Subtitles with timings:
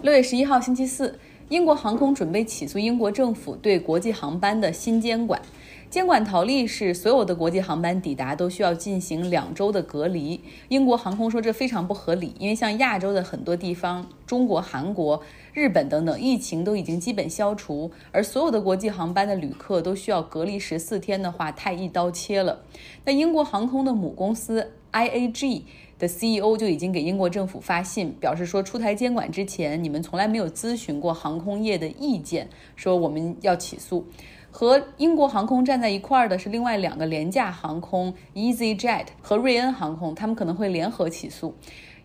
[0.00, 5.42] 六月十一号星期四，英国航空准备起诉英国政府对国际航班的新监管。
[5.90, 10.40] 监管条例是所有的国际航班抵达都需要进行两周的隔离。
[10.68, 15.20] 英国航空说这非常不合理，因为像亚洲的很多地方，中国、韩国、
[15.52, 22.60] 日本等等，疫情都已经基本消除，而所有的国际航班的旅客都需要隔离十四天的话，太一刀切了。
[23.04, 25.62] 那英国航空的母公司 IAG
[25.98, 34.06] 的 CEO 就已经给英国政府发信，表示说出台监管之前，你们从来没有咨询过航空业的意见，说我们要起诉。
[34.50, 41.54] 和英国航空站在一块儿的是另外两个廉价航空 EasyJet 和瑞恩航空，他们可能会联合起诉，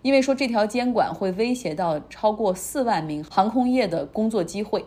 [0.02, 4.84] 因为说这条监管会威胁到超过四万名航空业的工作机会。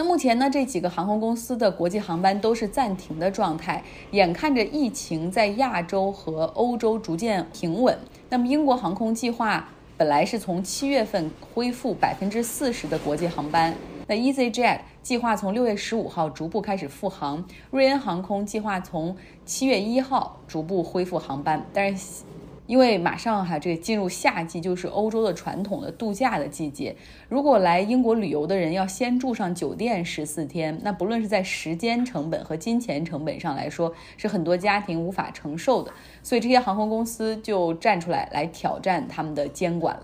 [0.00, 7.98] 那目前呢，这几个航空公司的国际航班都是暂停的状态，眼看着疫情在亚洲和欧洲逐渐平稳。
[8.30, 9.68] 那么英国航空计划
[9.98, 13.74] 本来是从七月份恢复百分之四十的国际航班。
[14.06, 21.62] 那 EasyJet 计划从六月十五号逐步开始复航，瑞恩航空计划从七月一号逐步恢复航班。
[21.74, 22.22] 但是，
[22.70, 26.94] 因为马上哈这个进入夏季，就是欧洲的传统的度假的季节，
[27.28, 35.90] 如果来英国旅游的人要先住上酒店十四天，那不论是在时间成本和金钱成本上来说，是很多家庭无法承受的。
[36.22, 40.02] 所以这些航空公司就站出来来挑战他们的监管了。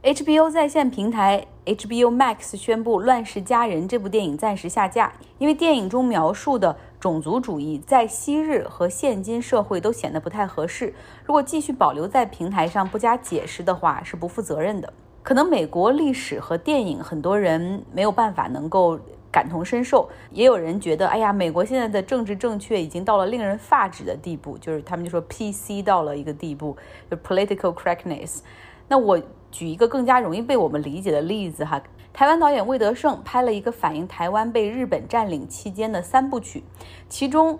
[0.00, 10.94] HBO 在线平台 HBO Max 宣布《乱世佳人》这部电影暂时下架，因为电影中描述的种族主义在昔日和现今社会都显得不太合适。
[11.24, 14.92] 如果继续保留在平台上不加解释的话，是不负责任的。
[15.24, 18.96] 可能美国历史和电影，很多人没有办法能够
[19.32, 26.76] 感同身受，也有人觉得，哎呀，美国现在的政治正确已经到了令人发指的地步，就是他们就说 PC 到了一个地步，
[27.10, 28.42] 就 political correctness。
[28.86, 29.20] 那我。
[29.50, 31.80] 举一个更加容易被我们理解的例子哈，
[32.12, 36.62] 台湾导演魏德胜拍了一个反映台湾被日本占领期间的三部曲，
[37.08, 37.54] 其中《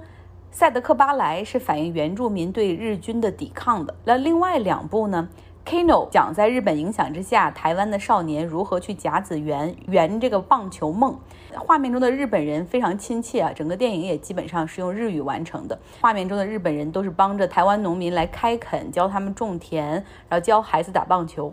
[0.50, 5.28] 赛德克巴莱》是反映原住民对日军的抵抗的，那另外两部呢，
[5.70, 11.18] 《Kano》讲在日本影响之下，台湾的少年如何去甲子园圆这个棒球梦。
[11.54, 15.78] 画面中的日本人非常亲切啊，整个电影也基本上是用日语完成的。
[16.00, 21.52] 画面中的日本人都是帮着台湾农民来开垦，教他们种田，然后教孩子打棒球。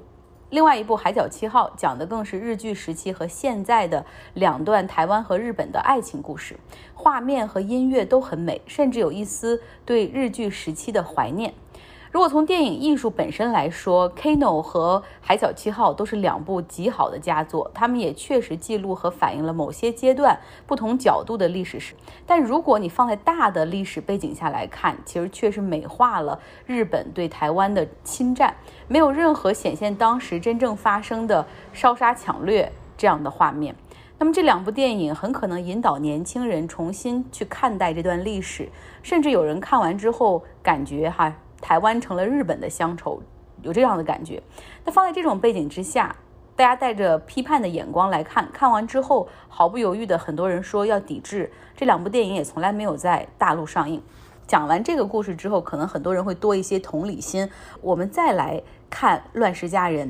[0.51, 6.55] 另外一部《海角七号》讲的更是日剧时期和现在的两段台湾和日本的爱情故事，
[6.93, 11.53] 画面和音乐都很美，甚至有一丝对日剧时期的怀念。
[12.15, 21.93] 如果从电影艺术本身来说，《Kano》和《海角七号》都是两部极好的佳作，他们也确实记录和反映了某些阶段不同角度的历史史。
[22.25, 28.55] 但如果你放在大的历史背景下来看，其实确实美化了日本对台湾的侵占，
[28.87, 33.75] 没有任何显现当时真正发生的烧杀抢掠这样的画面。
[34.17, 38.69] 那么这两部电影很可能引导年轻人重新去看待这段历史，
[39.03, 41.35] 甚至有人看完之后感觉哈。
[41.65, 43.19] 台湾成了日本的乡愁，
[43.63, 44.39] 有这样的感觉。
[44.83, 46.15] 那放在这种背景之下，
[46.55, 53.99] 大家带着批判的眼光来看，看完之后毫不犹豫的，很多人说要抵制这两部电影，也从来没有在大陆上映。
[54.45, 57.49] 讲完这个故事之后，可能很多人会多一些同理心。
[57.81, 58.61] 我们再来
[58.91, 60.09] 看《乱世佳人》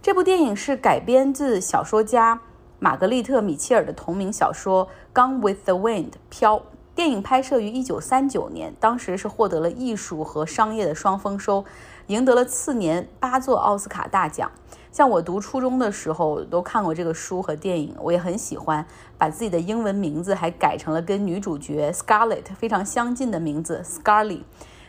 [0.00, 2.40] 这部电影，是改编自小说家
[2.78, 6.62] 玛格丽特·米切尔的同名小说《Gone with the Wind》飘。
[6.94, 11.64] 电影拍摄于一九三九年，当时是获得了艺术和商业的双丰收，
[12.06, 14.50] 赢得了次年八座奥斯卡大奖。
[14.92, 18.86] 像我读初中的时候都看过这个书和电影，我也很喜欢，
[19.18, 24.42] 把自己的英文名字还改成了跟女主角 Scarlett 非常相近的名字 Scarly，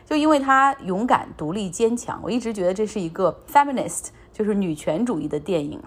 [0.06, 2.20] 就因为她勇敢、独立、坚强。
[2.22, 5.82] 我一直觉得这是一个 feminist，就是女权主义的电影。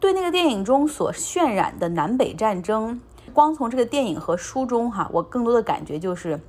[0.00, 3.00] 对那个电影中所渲染的南北战争。
[3.38, 6.40] 光从这个电影和书中哈，我更多的感觉就是，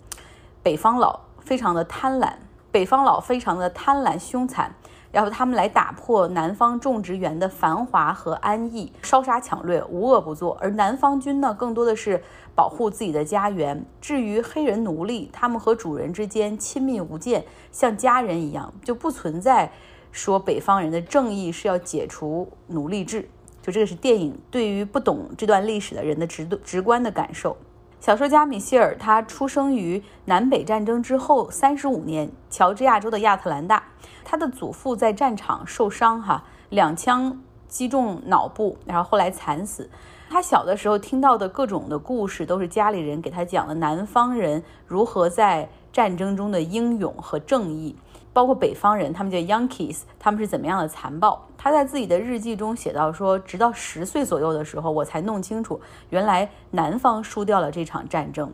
[0.63, 2.33] 北方佬非常的贪婪，
[2.71, 4.73] 北方佬非常的贪婪凶残，
[5.11, 10.57] 然后他们来打破南方种植园的繁华和安逸，烧杀抢掠，无恶不作。
[10.59, 12.23] 而南方军呢，更多的是
[12.55, 13.85] 保护自己的家园。
[14.01, 19.71] 至于黑人奴隶，他们和主人之间亲密无间，像家人一样，就不存在
[20.11, 23.29] 说北方人的正义是要解除奴隶制。
[23.61, 27.57] 就这个是电影对于不懂这段历史的人的直直观的感受。
[27.99, 33.83] 小说家米歇尔他出生于南北战争之后三十五年，乔治亚州的亚特兰大。
[34.23, 39.89] 他的祖父在战场受伤，哈，两枪击中脑部，然后后来惨死。
[40.29, 47.95] 他小的时候听到的各种的故事，都是家里人给他讲的南方人如何在战争中的英勇和正义。
[48.31, 51.47] 包括北方人，他们叫 Yankees，他们是怎么样的残暴。
[51.57, 55.79] 他在自己的日记中写到说，直到十岁左右的时候，我才弄清楚，
[56.09, 58.53] 原来南方输掉了这场战争。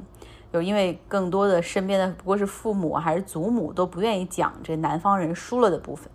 [0.53, 6.09] 就因为更多的身边的不过是父母还是祖母都不愿意讲这南方人输了的部分。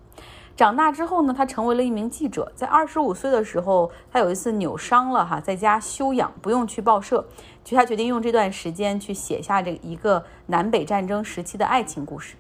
[0.57, 2.51] 长大之后呢，他成为了一名记者。
[2.55, 7.25] 在二十五岁的时候，他有一次扭伤了哈，在家休养，不用去报社，
[7.63, 12.37] 就他决定用这段时间去写下这一个南北战争时期的爱情故事。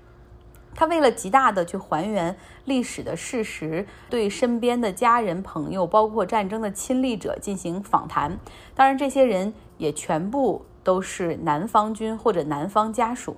[0.74, 8.38] 他为了极大的去还原历史的事实，对身边的家人、朋友，包括战争的亲历者进行访谈。
[8.74, 10.64] 当然，这些人也全部。
[10.82, 13.36] 都是南方军或者南方家属，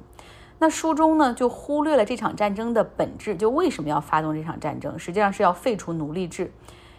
[0.61, 4.97] 那书中呢就忽略了这场战争的本质，就为什么要发动这场战争？
[4.97, 6.53] 实际上是要废除奴隶制，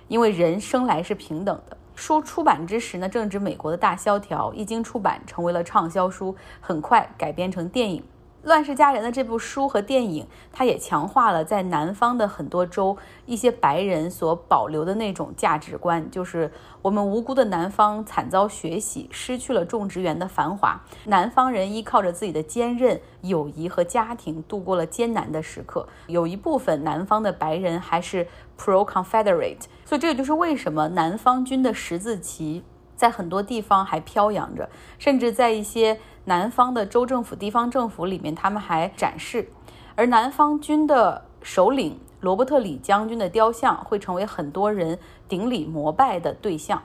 [0.09, 1.77] 因为人生来是平等的。
[1.95, 8.01] 书出版之时呢，正值美国的大萧条，一经出版成为了畅销书，很快改编成电影。
[8.44, 16.51] 《乱世佳人》的这部书和电影，它也强化了在南方的很多州一些白人所保留的那种价值观，就是
[16.81, 20.81] 我们无辜的南方惨遭血洗，失去了种植园的繁华。
[21.06, 25.88] 南方人依靠着自己的坚韧、友谊和家庭度过了艰难的时刻。
[26.07, 32.62] 有一部分南方的白人还是 pro Confederate，所以这也就是为什么南方军的十字旗
[32.98, 34.69] 在很多地方还飘扬着，
[35.00, 35.98] 甚至在一些。
[36.25, 39.50] 南方的州政府、地方政府里面，他们还展示，
[39.96, 44.98] 而南方军的首领罗伯特李将军的雕像会成为很多人
[45.28, 46.81] 顶礼膜拜的对象。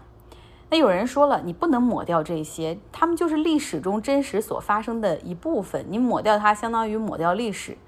[0.71, 7.79] 那有人说了，你不能抹掉这些，他们就是历史中真实所发生的一部分，你抹掉它，相当于抹掉历史。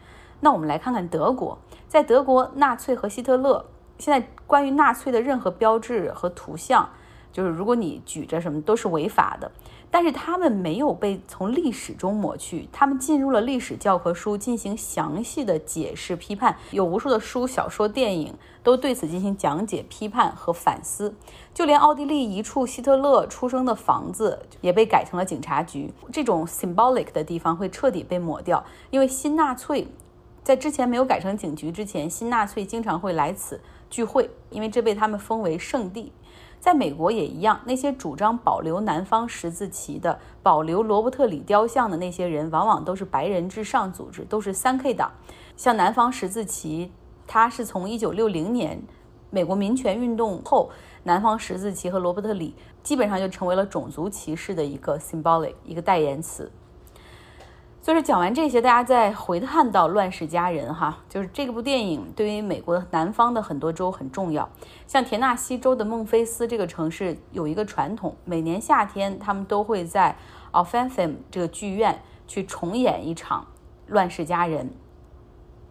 [0.40, 1.58] 那我们来看看德国，
[1.88, 3.66] 在德国，纳粹和希特勒
[3.98, 6.88] 现在关于纳粹的任何标志和图像，
[7.32, 9.50] 就是如果你举着什么，都是违法的。
[9.92, 18.32] 但是他们没有被从历史中抹去，他们进入了历史教科书进行详细的解释批判，有无数的书、小说、电影
[18.62, 21.12] 都对此进行讲解、批判和反思。
[21.52, 29.88] 就连奥地利一处希特勒出生的房子也被改成了警察局，这种 symbolic 的地方会彻底被抹掉，因为新纳粹
[30.44, 33.60] 在之前没有改成警局之前，新纳粹经常会来此
[33.90, 36.12] 聚会，因为这被他们封为圣地。
[36.60, 45.10] 在美国也一样，那些主张保留南方十字旗的、保留罗伯特李雕像的那些人，往往都是白人至上组织，都是三 K 党。
[45.56, 46.92] 像南方十字旗，
[47.26, 48.82] 它是从一九六零年
[49.30, 50.70] 美国民权运动后，
[51.04, 56.52] 南方十字旗和罗伯特李基本上就成为了种族歧视的一个 symbolic 一个代言词。
[57.82, 64.46] 所以说讲完这些，大家再回看到《乱世佳人》哈， 就是这部电影对于美国南方的很多州很重要。
[64.86, 70.14] 像田纳西州的孟菲斯这个城市有一个传统，每年夏天他们都会在
[70.50, 71.98] o f f e n f i m 这个剧院
[72.28, 73.40] 去重演一场
[73.86, 74.66] 《乱世佳人》。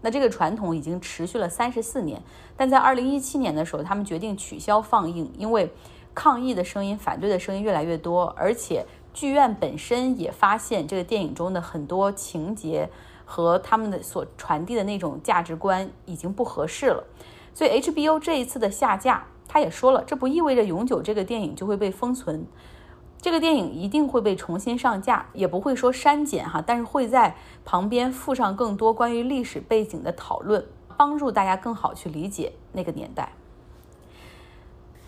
[0.01, 2.19] 那这个传统已经持续了三十四年，
[2.57, 5.71] 但在二零一七年的时候，他们决定取消放映，因为
[6.15, 8.83] 抗议的声音、反对的声音越来越多，而且。
[9.13, 12.89] 剧院本身也发现这个电影中的很多情节
[13.25, 17.03] 和他们的所传递的那种价值观已经不合适了，
[17.53, 22.45] 所以 HBO 这一次的下架，他也说了，这不意味着永久这个电影就会被封存，
[23.21, 27.35] 这个电影一定会被重新上架，也不会说删减哈，但是会在
[27.65, 30.65] 旁边附上更多关于历史背景的讨论，
[30.95, 33.33] 帮助大家更好去理解那个年代。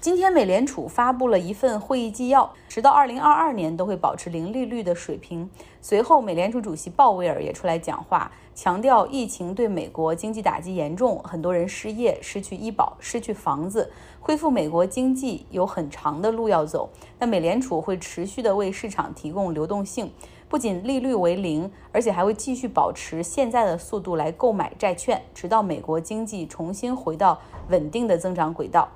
[0.01, 5.48] 今天，美联储发布了一份会议纪要，直到二零二二年都会保持零利率的水平。
[5.79, 16.89] 随后，美联储主席鲍威尔也出来讲话，强调疫情对美国经济打击严重，很多人失业、失去医保、失去房子，恢复美国经济有很长的路要走。
[17.20, 20.12] 那美联储会持续的为市场提供流动性，
[20.50, 27.39] 不仅利率为零，而且还会继续保持现在的速度来购买债券，直到美国经济重新回到
[27.70, 28.89] 稳定的增长轨道。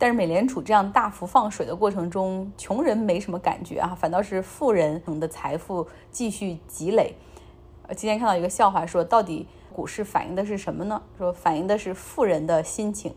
[0.00, 7.14] 但是美联储这样大幅放水的过程中，穷人没什么感觉啊，反倒是富人的财富继续积累。
[7.86, 11.02] 呃，今天看到一个笑话，说到底股市反映的是什么呢？
[11.18, 13.14] 说反映的是富人的心情。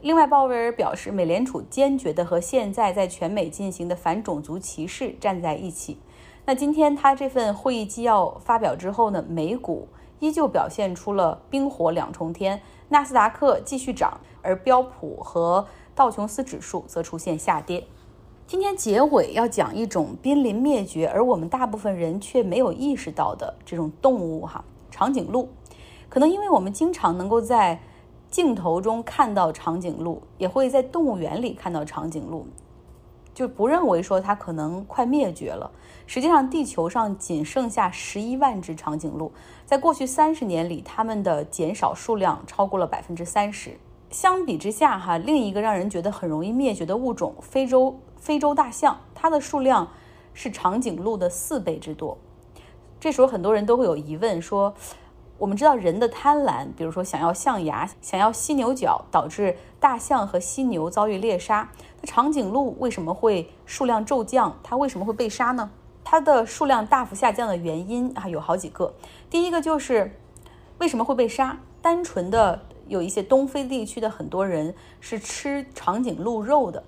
[0.00, 5.98] 另外，鲍威尔表示，美联储坚决地和现在在全美进行的反种族歧视站在一起。
[6.46, 9.86] 那今天他这份会议纪要发表之后呢，美股
[10.18, 17.86] 依旧表现出了冰火两重天，纳斯达克继续涨，而标普和道琼斯指数则出现下跌。
[18.46, 25.48] 今天结尾要讲一种濒临灭绝，而我们大部分人却没有意识到的这种动物哈——长颈鹿。
[26.08, 27.80] 可能因为我们经常能够在
[28.30, 32.46] 镜头中看到长颈鹿，也会在动物园里看到长颈鹿。
[33.34, 35.70] 就不认为说它可能快灭绝了。
[36.06, 39.32] 实际上，地球上仅剩下十一万只长颈鹿，
[39.64, 43.78] 在过去三十年里，它们的减少数量超过了百分之三十。
[44.12, 49.88] 相比之下，哈，另一个让人觉得很容易灭绝的物种——非洲非洲大象，它的数量
[50.34, 52.18] 是长颈鹿的四倍之多。
[53.00, 54.74] 这时候，很多人都会有疑问，说：
[55.38, 61.70] 我们知道人的贪婪，比如说想要象牙、想要犀牛角，导致大象和犀牛遭遇猎杀。
[62.02, 64.58] 那长颈鹿为什么会数量骤降？
[64.62, 65.70] 它为什么会被杀呢？
[66.04, 68.92] 它的数量大幅下降的原因啊有好几个。
[69.30, 70.14] 第一个就是
[70.78, 71.58] 为什么会被杀？
[71.80, 76.82] 单纯的有一些东非地区的很多人是吃长颈鹿肉的。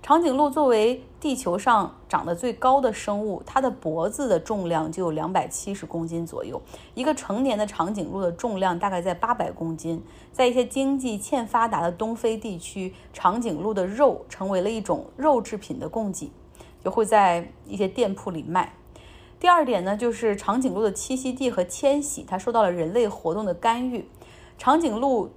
[0.00, 6.62] 长颈鹿作为地球上长得最高的生物，它的脖子的重量就有两百七十公斤左右。
[6.94, 10.02] 一个成年的长颈鹿的重量大概在八百公斤。
[10.32, 16.30] 在一些经济欠发达的东非地区，长颈鹿的肉成为了一种肉制品的供给。
[16.84, 18.72] 就会在一些店铺里卖。
[19.40, 24.08] 第二点呢，就是长颈鹿的栖息地和迁徙，它受到了人类活动的干预。
[24.58, 25.30] 长颈鹿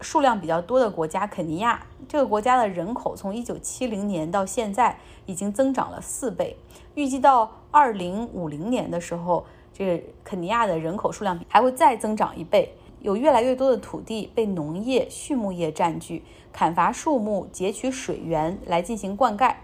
[0.00, 6.56] 数量比较多的国家肯尼亚，这个国家的人口从1970年到现在已经增长了四倍，
[6.96, 12.74] 预计到2050年的时候，这个肯尼亚的人口数量还会再增长一倍。
[13.00, 19.54] 有越来越多的土地被农业、畜牧业占据，砍伐树木、截取水源来进行灌溉。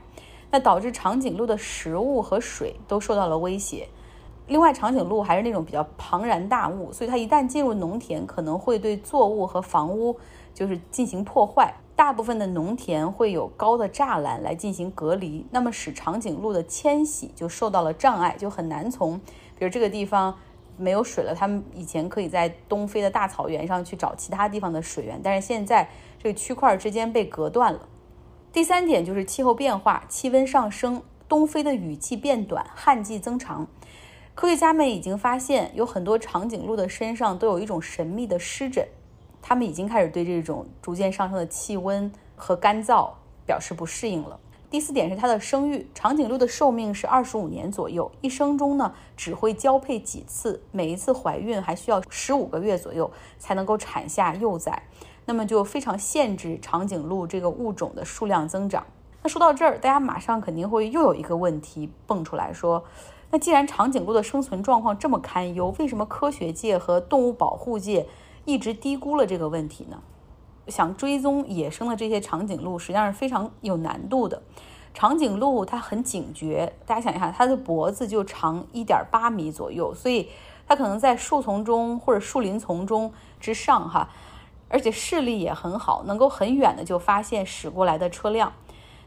[0.52, 3.88] 那导致长颈鹿的食物和水都受到了威胁。
[4.50, 10.18] 另外，长颈鹿还是那种比较庞然大物，所以它一旦进入农田，可能会对作物和房屋
[10.52, 11.72] 就是进行破坏。
[11.94, 19.16] 大部分的农田会有高的栅栏来进行隔离，那么使长颈鹿的迁徙就受到了障碍，就很难从，
[19.56, 20.36] 比如这个地方
[20.76, 25.88] 没有水了，他们以前可以在东非的大草原上去找其他地方的水源，但是现在
[26.18, 27.88] 这个区块之间被隔断了。
[28.52, 33.68] 第三点就是气候变化，气温上升，东非的雨季变短，旱季增长。
[34.40, 38.88] 科学家们已经发现，有很多长颈鹿的身上都有一种神秘的湿疹，
[39.42, 43.10] 他们已经开始对这种逐渐上升的气温和干燥
[43.44, 44.40] 表示不适应了。
[44.70, 54.84] 第四点是它的生育，长颈鹿的寿命是二十五年左右，一生中呢只会交配几次，每一次怀孕还需要十五个月左右才能够产下幼崽。
[55.26, 58.86] 那么就非常限制长颈鹿这个物种的数量增长。
[59.22, 62.82] 那说到这儿，大家马上肯定会又有一个问题蹦出来说：
[63.30, 68.06] 那既然长颈鹿的生存状况这么堪忧，为什么科学界和动物保护界
[68.44, 70.02] 一直低估了这个问题呢？
[70.68, 74.42] 想追踪野生的这些长颈鹿，实际上是非常有难度的。
[74.92, 80.28] 长颈鹿它很警觉，大家想一下，它的脖子就长一点八米左右，所以
[80.66, 84.08] 它可能在树丛中或者树林丛中之上，哈。
[84.68, 88.52] 而且视力也很好，能够很远的就发现驶过来的车辆。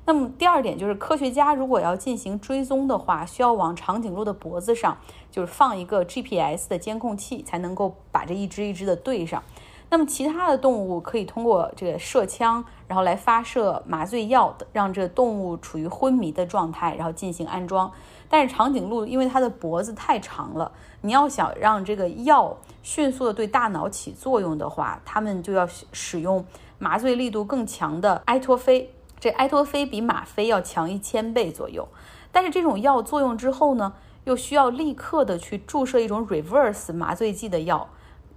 [0.06, 4.98] 那么第二点就是，科学家如果要进行追踪的话，需要往长颈鹿的脖子上
[5.32, 9.42] 就是放一个 GPS 的监控器，才能够把这一只一只的对上。
[9.90, 17.90] 那么其他的动物可以通过这个射枪，然后来发射麻醉药，让这动物处于昏迷的状态，然后进行安装。
[18.28, 26.44] 但是长颈鹿因为它的脖子太长了，你要想让这个药迅速的对大脑起作用的话，它们就要使用
[26.80, 28.94] 麻醉力度更强的埃托菲。
[29.24, 31.88] 这埃托菲比吗啡要强一千倍左右。
[32.34, 33.94] 但是这种药作用之后呢，
[34.26, 37.88] 又需要立刻的去注射一种 reverse 麻醉剂的药，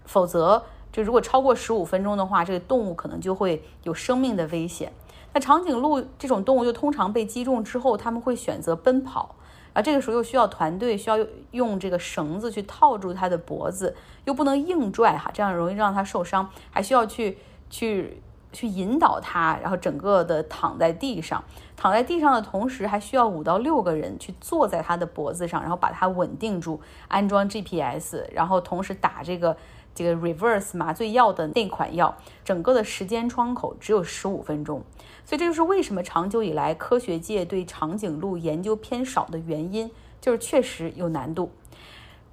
[0.04, 0.62] 否则
[0.92, 4.92] 就如果超过十五分钟的话，这个动物可能就会有生命的危险。
[5.32, 9.34] 那长颈鹿这种动物就通常被击中之后，他们会选择奔跑。
[9.72, 11.18] 啊，这个时候又需要团队，需要
[11.50, 17.38] 用这个绳子去套住它的脖子，又不能硬拽哈，这样容易让它受伤，还需要去
[17.68, 18.22] 去
[18.56, 21.44] 去引导他，然后整个的躺在地上，
[21.76, 29.56] 躺在地上的同时，还需要五到六个人去坐在他的脖子上，然后把它稳定住，安装 GPS，然后同时打这个。
[29.96, 34.82] 这个 reverse 麻醉药的那款药，整个的时间窗口只有十五分钟，
[35.24, 41.50] 所以这就是为什么长久以来科学界对长颈鹿研究偏少的原因，就是确实有难度。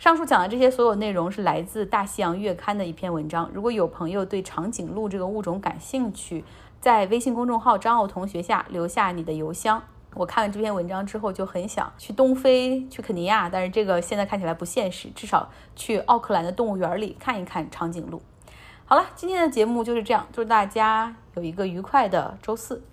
[0.03, 3.49] 上述讲的这些所有内容是来自《大西洋月刊》的一篇文章。
[3.53, 6.43] 如果有朋友对长颈鹿这个物种感兴趣，
[6.81, 9.81] 在微信公众号张奥同学下留下你的邮箱。
[10.15, 15.07] 我看了这篇文章之后，就很想去东非、去肯尼亚，但是这个现在看起来不现实。
[15.15, 18.21] 至少去奥克兰的动物园里看一看长颈鹿。
[18.83, 22.83] 好了，今天的节目就是这样，祝大家有一个愉快的周四。